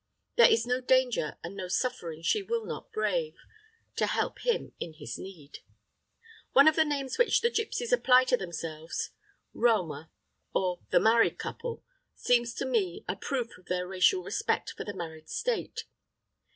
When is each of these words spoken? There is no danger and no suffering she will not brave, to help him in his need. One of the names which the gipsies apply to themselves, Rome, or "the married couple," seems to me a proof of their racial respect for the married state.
There 0.35 0.49
is 0.51 0.65
no 0.65 0.81
danger 0.81 1.37
and 1.43 1.55
no 1.55 1.67
suffering 1.67 2.23
she 2.23 2.41
will 2.41 2.65
not 2.65 2.91
brave, 2.91 3.35
to 3.97 4.07
help 4.07 4.39
him 4.43 4.73
in 4.79 4.93
his 4.93 5.19
need. 5.19 5.59
One 6.53 6.67
of 6.67 6.75
the 6.75 6.83
names 6.83 7.19
which 7.19 7.41
the 7.41 7.51
gipsies 7.51 7.93
apply 7.93 8.23
to 8.23 8.35
themselves, 8.37 9.11
Rome, 9.53 10.07
or 10.55 10.79
"the 10.89 10.99
married 10.99 11.37
couple," 11.37 11.83
seems 12.15 12.55
to 12.55 12.65
me 12.65 13.05
a 13.07 13.15
proof 13.15 13.55
of 13.59 13.67
their 13.67 13.87
racial 13.87 14.23
respect 14.23 14.71
for 14.71 14.83
the 14.83 14.95
married 14.95 15.29
state. 15.29 15.83